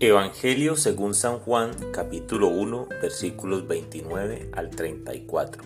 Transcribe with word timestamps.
Evangelio 0.00 0.76
según 0.76 1.12
San 1.12 1.40
Juan 1.40 1.72
capítulo 1.92 2.46
1 2.46 2.88
versículos 3.02 3.66
29 3.66 4.50
al 4.52 4.70
34. 4.70 5.64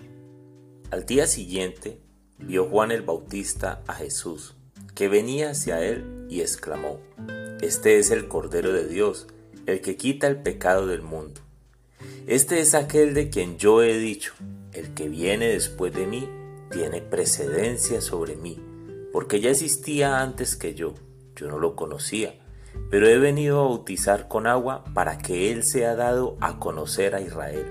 Al 0.90 1.04
día 1.04 1.26
siguiente 1.26 1.98
vio 2.38 2.64
Juan 2.64 2.92
el 2.92 3.02
Bautista 3.02 3.82
a 3.86 3.92
Jesús, 3.92 4.54
que 4.94 5.08
venía 5.08 5.50
hacia 5.50 5.84
él 5.84 6.26
y 6.30 6.40
exclamó, 6.40 6.98
Este 7.60 7.98
es 7.98 8.10
el 8.10 8.26
Cordero 8.26 8.72
de 8.72 8.88
Dios, 8.88 9.26
el 9.66 9.82
que 9.82 9.98
quita 9.98 10.28
el 10.28 10.38
pecado 10.38 10.86
del 10.86 11.02
mundo. 11.02 11.42
Este 12.26 12.60
es 12.60 12.72
aquel 12.72 13.12
de 13.12 13.28
quien 13.28 13.58
yo 13.58 13.82
he 13.82 13.98
dicho, 13.98 14.32
el 14.72 14.94
que 14.94 15.10
viene 15.10 15.48
después 15.48 15.92
de 15.92 16.06
mí 16.06 16.26
tiene 16.70 17.02
precedencia 17.02 18.00
sobre 18.00 18.36
mí, 18.36 18.58
porque 19.12 19.40
ya 19.40 19.50
existía 19.50 20.22
antes 20.22 20.56
que 20.56 20.72
yo, 20.72 20.94
yo 21.36 21.48
no 21.48 21.58
lo 21.58 21.76
conocía 21.76 22.41
pero 22.90 23.08
he 23.08 23.18
venido 23.18 23.60
a 23.60 23.68
bautizar 23.68 24.28
con 24.28 24.46
agua 24.46 24.84
para 24.94 25.18
que 25.18 25.52
Él 25.52 25.64
sea 25.64 25.94
dado 25.94 26.36
a 26.40 26.58
conocer 26.58 27.14
a 27.14 27.20
Israel. 27.20 27.66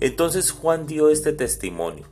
Entonces 0.00 0.50
Juan 0.50 0.86
dio 0.86 1.10
este 1.10 1.32
testimonio. 1.32 2.06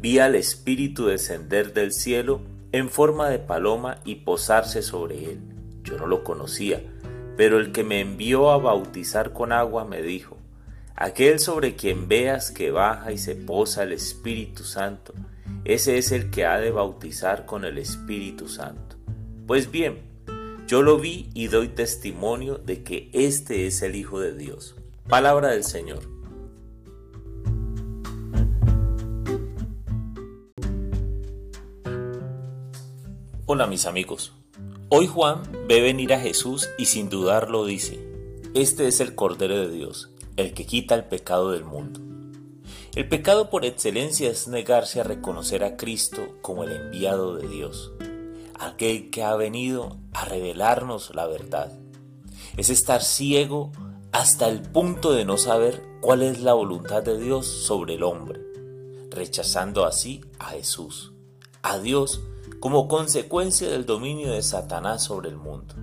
Vi 0.00 0.18
al 0.18 0.34
Espíritu 0.34 1.06
descender 1.06 1.72
del 1.72 1.92
cielo 1.92 2.40
en 2.72 2.88
forma 2.88 3.28
de 3.28 3.38
paloma 3.38 4.00
y 4.04 4.16
posarse 4.16 4.82
sobre 4.82 5.30
él. 5.30 5.40
Yo 5.84 5.96
no 5.98 6.06
lo 6.06 6.24
conocía, 6.24 6.82
pero 7.36 7.58
el 7.58 7.70
que 7.70 7.84
me 7.84 8.00
envió 8.00 8.50
a 8.50 8.58
bautizar 8.58 9.32
con 9.32 9.52
agua 9.52 9.84
me 9.84 10.02
dijo, 10.02 10.38
aquel 10.96 11.38
sobre 11.38 11.76
quien 11.76 12.08
veas 12.08 12.50
que 12.50 12.70
baja 12.70 13.12
y 13.12 13.18
se 13.18 13.36
posa 13.36 13.84
el 13.84 13.92
Espíritu 13.92 14.64
Santo, 14.64 15.12
ese 15.64 15.98
es 15.98 16.10
el 16.10 16.30
que 16.30 16.46
ha 16.46 16.58
de 16.58 16.70
bautizar 16.70 17.46
con 17.46 17.64
el 17.64 17.78
Espíritu 17.78 18.48
Santo. 18.48 18.96
Pues 19.46 19.70
bien, 19.70 20.00
yo 20.72 20.80
lo 20.80 20.96
vi 20.96 21.28
y 21.34 21.48
doy 21.48 21.68
testimonio 21.68 22.56
de 22.56 22.82
que 22.82 23.10
este 23.12 23.66
es 23.66 23.82
el 23.82 23.94
Hijo 23.94 24.20
de 24.20 24.32
Dios. 24.32 24.74
Palabra 25.06 25.48
del 25.48 25.64
Señor. 25.64 26.00
Hola 33.44 33.66
mis 33.66 33.84
amigos. 33.84 34.32
Hoy 34.88 35.06
Juan 35.06 35.42
ve 35.68 35.82
venir 35.82 36.14
a 36.14 36.20
Jesús 36.20 36.70
y 36.78 36.86
sin 36.86 37.10
dudarlo 37.10 37.66
dice, 37.66 38.00
Este 38.54 38.88
es 38.88 39.00
el 39.00 39.14
Cordero 39.14 39.58
de 39.58 39.68
Dios, 39.68 40.08
el 40.38 40.54
que 40.54 40.64
quita 40.64 40.94
el 40.94 41.04
pecado 41.04 41.50
del 41.50 41.66
mundo. 41.66 42.00
El 42.94 43.06
pecado 43.10 43.50
por 43.50 43.66
excelencia 43.66 44.30
es 44.30 44.48
negarse 44.48 45.02
a 45.02 45.04
reconocer 45.04 45.64
a 45.64 45.76
Cristo 45.76 46.22
como 46.40 46.64
el 46.64 46.72
enviado 46.72 47.36
de 47.36 47.46
Dios 47.46 47.92
aquel 48.62 49.10
que 49.10 49.22
ha 49.22 49.34
venido 49.34 49.96
a 50.12 50.24
revelarnos 50.24 51.14
la 51.14 51.26
verdad. 51.26 51.72
Es 52.56 52.70
estar 52.70 53.02
ciego 53.02 53.72
hasta 54.12 54.48
el 54.48 54.62
punto 54.62 55.12
de 55.12 55.24
no 55.24 55.36
saber 55.36 55.82
cuál 56.00 56.22
es 56.22 56.40
la 56.40 56.52
voluntad 56.52 57.02
de 57.02 57.18
Dios 57.18 57.46
sobre 57.46 57.94
el 57.94 58.02
hombre, 58.02 58.40
rechazando 59.10 59.84
así 59.84 60.20
a 60.38 60.50
Jesús, 60.50 61.12
a 61.62 61.78
Dios, 61.78 62.20
como 62.60 62.88
consecuencia 62.88 63.68
del 63.68 63.86
dominio 63.86 64.30
de 64.30 64.42
Satanás 64.42 65.04
sobre 65.04 65.28
el 65.30 65.36
mundo. 65.36 65.74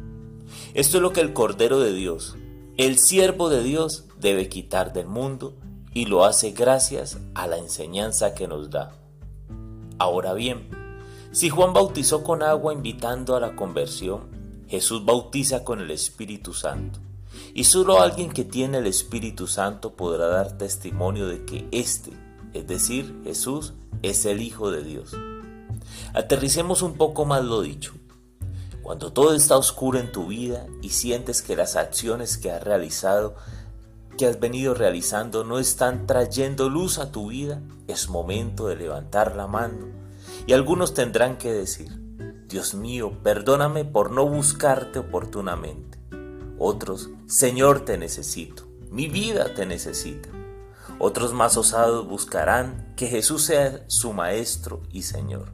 Esto 0.73 0.97
es 0.97 1.03
lo 1.03 1.11
que 1.11 1.21
el 1.21 1.33
Cordero 1.33 1.79
de 1.79 1.91
Dios, 1.91 2.37
el 2.77 2.97
siervo 2.97 3.49
de 3.49 3.63
Dios, 3.63 4.05
debe 4.19 4.47
quitar 4.47 4.93
del 4.93 5.07
mundo 5.07 5.55
y 5.93 6.05
lo 6.05 6.23
hace 6.23 6.51
gracias 6.51 7.17
a 7.33 7.47
la 7.47 7.57
enseñanza 7.57 8.33
que 8.35 8.47
nos 8.47 8.69
da. 8.69 8.91
Ahora 9.97 10.33
bien, 10.33 10.69
si 11.31 11.49
Juan 11.49 11.73
bautizó 11.73 12.23
con 12.23 12.41
agua 12.41 12.73
invitando 12.73 13.35
a 13.35 13.39
la 13.39 13.55
conversión, 13.55 14.21
Jesús 14.67 15.05
bautiza 15.05 15.63
con 15.63 15.79
el 15.79 15.91
Espíritu 15.91 16.53
Santo. 16.53 16.99
Y 17.53 17.65
solo 17.65 18.01
alguien 18.01 18.31
que 18.31 18.43
tiene 18.43 18.79
el 18.79 18.87
Espíritu 18.87 19.45
Santo 19.45 19.93
podrá 19.93 20.27
dar 20.27 20.57
testimonio 20.57 21.27
de 21.27 21.45
que 21.45 21.67
éste, 21.71 22.11
es 22.53 22.65
decir, 22.65 23.21
Jesús, 23.23 23.73
es 24.01 24.25
el 24.25 24.41
Hijo 24.41 24.71
de 24.71 24.83
Dios. 24.83 25.15
Aterricemos 26.15 26.81
un 26.81 26.95
poco 26.95 27.25
más 27.25 27.45
lo 27.45 27.61
dicho. 27.61 27.93
Cuando 28.81 29.13
todo 29.13 29.35
está 29.35 29.55
oscuro 29.55 29.99
en 29.99 30.11
tu 30.11 30.27
vida 30.27 30.65
y 30.81 30.89
sientes 30.89 31.43
que 31.43 31.55
las 31.55 31.75
acciones 31.75 32.39
que 32.39 32.51
has 32.51 32.63
realizado, 32.63 33.35
que 34.17 34.25
has 34.25 34.39
venido 34.39 34.73
realizando, 34.73 35.43
no 35.43 35.59
están 35.59 36.07
trayendo 36.07 36.69
luz 36.69 36.97
a 36.97 37.11
tu 37.11 37.27
vida, 37.27 37.61
es 37.87 38.09
momento 38.09 38.65
de 38.65 38.77
levantar 38.77 39.35
la 39.35 39.45
mano 39.45 39.98
y 40.49 40.53
algunos 40.53 40.95
tendrán 40.95 41.37
que 41.37 41.53
decir, 41.53 41.91
Dios 42.47 42.73
mío, 42.73 43.19
perdóname 43.21 43.85
por 43.85 44.09
no 44.09 44.27
buscarte 44.27 44.97
oportunamente. 44.97 45.99
Otros, 46.57 47.11
Señor, 47.27 47.85
te 47.85 47.99
necesito, 47.99 48.67
mi 48.89 49.07
vida 49.07 49.53
te 49.53 49.67
necesita. 49.67 50.29
Otros 50.97 51.33
más 51.33 51.55
osados 51.55 52.07
buscarán 52.07 52.95
que 52.95 53.05
Jesús 53.05 53.43
sea 53.43 53.83
su 53.85 54.11
Maestro 54.11 54.81
y 54.89 55.03
Señor. 55.03 55.51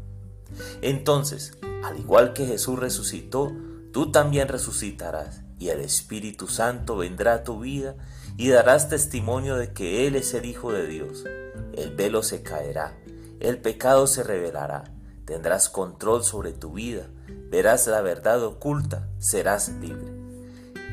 Entonces, 0.81 1.57
al 1.84 2.00
igual 2.00 2.31
que 2.31 2.45
Jesús 2.45 2.79
resucitó, 2.79 3.51
tú 3.91 4.13
también 4.13 4.47
resucitarás 4.47 5.41
y 5.59 5.72
el 5.72 5.81
Espíritu 5.81 6.47
Santo 6.47 6.95
vendrá 6.95 7.34
a 7.34 7.44
tu 7.44 7.59
vida 7.59 7.97
y 8.38 8.47
darás 8.47 8.88
testimonio 8.88 9.57
de 9.57 9.73
que 9.73 10.07
Él 10.07 10.16
es 10.16 10.34
el 10.34 10.45
Hijo 10.45 10.72
de 10.72 10.88
Dios. 10.88 11.25
El 11.73 11.94
velo 11.94 12.23
se 12.23 12.44
caerá 12.44 12.97
el 13.40 13.59
pecado 13.59 14.07
se 14.07 14.23
revelará, 14.23 14.85
tendrás 15.25 15.69
control 15.69 16.23
sobre 16.23 16.53
tu 16.53 16.73
vida, 16.73 17.07
verás 17.50 17.88
la 17.88 18.01
verdad 18.01 18.44
oculta, 18.44 19.09
serás 19.19 19.69
libre. 19.69 20.13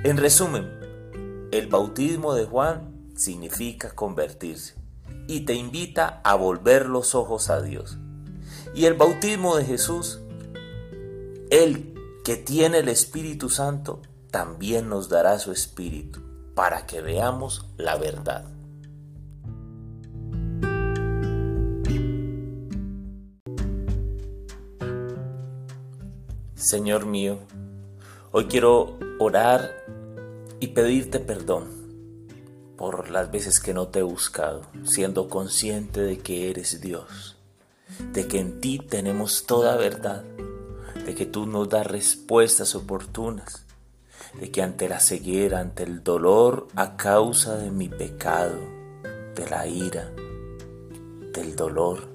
En 0.04 0.16
resumen, 0.16 1.48
el 1.53 1.69
bautismo 1.69 2.34
de 2.34 2.44
Juan 2.47 3.10
significa 3.14 3.91
convertirse 3.91 4.75
y 5.28 5.41
te 5.41 5.54
invita 5.54 6.20
a 6.25 6.34
volver 6.34 6.86
los 6.86 7.14
ojos 7.14 7.50
a 7.50 7.62
Dios. 7.62 7.98
Y 8.74 8.86
el 8.86 8.94
bautismo 8.94 9.56
de 9.56 9.64
Jesús, 9.64 10.20
el 11.50 11.94
que 12.24 12.36
tiene 12.36 12.78
el 12.78 12.88
Espíritu 12.88 13.50
Santo, 13.50 14.00
también 14.30 14.88
nos 14.88 15.09
dará 15.09 15.38
su 15.38 15.53
Espíritu 15.53 16.20
para 16.54 16.86
que 16.86 17.03
veamos 17.03 17.66
la 17.76 17.97
verdad. 17.97 18.47
Señor 26.62 27.06
mío, 27.06 27.38
hoy 28.30 28.44
quiero 28.44 28.96
orar 29.18 29.84
y 30.60 30.68
pedirte 30.68 31.18
perdón 31.18 31.66
por 32.76 33.10
las 33.10 33.32
veces 33.32 33.58
que 33.58 33.74
no 33.74 33.88
te 33.88 33.98
he 33.98 34.02
buscado, 34.02 34.62
siendo 34.84 35.28
consciente 35.28 36.00
de 36.02 36.20
que 36.20 36.50
eres 36.50 36.80
Dios, 36.80 37.36
de 38.12 38.28
que 38.28 38.38
en 38.38 38.60
ti 38.60 38.78
tenemos 38.78 39.44
toda 39.44 39.76
verdad, 39.76 40.22
de 41.04 41.16
que 41.16 41.26
tú 41.26 41.46
nos 41.46 41.68
das 41.68 41.84
respuestas 41.84 42.76
oportunas, 42.76 43.66
de 44.38 44.52
que 44.52 44.62
ante 44.62 44.88
la 44.88 45.00
ceguera, 45.00 45.58
ante 45.58 45.82
el 45.82 46.04
dolor 46.04 46.68
a 46.76 46.96
causa 46.96 47.56
de 47.56 47.72
mi 47.72 47.88
pecado, 47.88 48.60
de 49.34 49.50
la 49.50 49.66
ira, 49.66 50.12
del 51.32 51.56
dolor, 51.56 52.08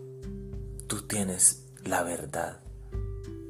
tú 0.87 1.01
tienes 1.01 1.65
la 1.83 2.03
verdad 2.03 2.61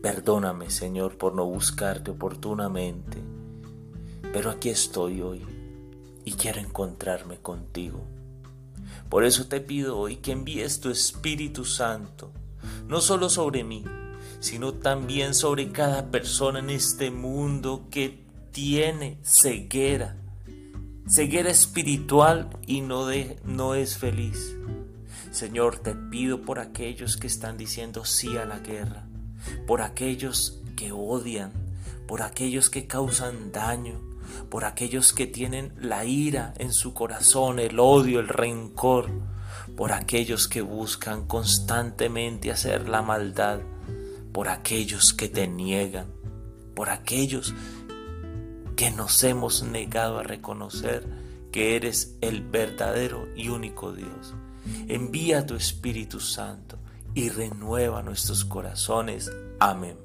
Perdóname, 0.02 0.70
Señor, 0.70 1.18
por 1.18 1.34
no 1.34 1.46
buscarte 1.46 2.12
oportunamente, 2.12 3.18
pero 4.32 4.52
aquí 4.52 4.70
estoy 4.70 5.22
hoy 5.22 5.44
y 6.24 6.34
quiero 6.34 6.60
encontrarme 6.60 7.38
contigo. 7.38 8.04
Por 9.10 9.24
eso 9.24 9.48
te 9.48 9.60
pido 9.62 9.98
hoy 9.98 10.18
que 10.18 10.34
envíes 10.34 10.80
tu 10.80 10.90
Espíritu 10.90 11.66
Santo, 11.66 12.32
no 12.88 13.02
solo 13.02 13.30
sobre 13.30 13.64
mí, 13.64 13.86
sino 14.40 14.74
también 14.74 15.34
sobre 15.34 15.72
cada 15.72 16.12
persona 16.12 16.60
en 16.60 16.70
este 16.70 17.10
mundo 17.10 17.88
que 17.90 18.26
tiene 18.52 19.18
ceguera, 19.24 20.18
ceguera 21.08 21.50
espiritual 21.50 22.50
y 22.66 22.82
no, 22.82 23.06
de, 23.06 23.40
no 23.46 23.76
es 23.76 23.98
feliz. 23.98 24.56
Señor, 25.32 25.80
te 25.80 25.96
pido 25.96 26.42
por 26.42 26.60
aquellos 26.60 27.18
que 27.18 27.28
están 27.28 27.58
diciendo 27.58 28.06
sí 28.06 28.38
a 28.38 28.46
la 28.46 28.60
guerra, 28.60 29.08
por 29.66 29.82
aquellos 29.82 30.62
que 30.76 30.92
odian, 30.92 31.52
por 32.08 32.22
aquellos 32.22 32.70
que 32.70 32.88
causan 32.88 33.52
daño, 33.52 34.00
por 34.50 34.66
aquellos 34.66 35.14
que 35.14 35.28
tienen 35.28 35.74
la 35.78 36.06
ira 36.06 36.54
en 36.58 36.74
su 36.74 36.94
corazón, 36.94 37.60
el 37.60 37.80
odio, 37.80 38.20
el 38.20 38.28
rencor, 38.28 39.10
por 39.76 39.92
aquellos 39.92 40.48
que 40.48 40.62
buscan 40.62 41.28
constantemente 41.28 42.52
hacer 42.52 42.88
la 42.88 43.02
maldad, 43.02 43.60
por 44.32 44.50
aquellos 44.50 45.14
que 45.14 45.28
te 45.28 45.48
niegan, 45.48 46.08
por 46.76 46.90
aquellos 46.90 47.54
que 48.76 48.92
nos 48.92 49.24
hemos 49.24 49.64
negado 49.64 50.20
a 50.20 50.24
reconocer 50.24 51.04
que 51.52 51.76
eres 51.76 52.16
el 52.22 52.42
verdadero 52.42 53.28
y 53.36 53.50
único 53.50 53.92
Dios. 53.92 54.36
Envía 54.88 55.46
tu 55.46 55.56
Espíritu 55.56 56.20
Santo 56.20 56.78
y 57.18 57.30
renueva 57.30 58.04
nuestros 58.04 58.46
corazones. 58.46 59.32
Amén. 59.60 59.98